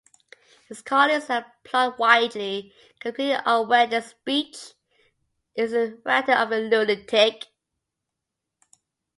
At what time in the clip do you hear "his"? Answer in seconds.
0.67-0.81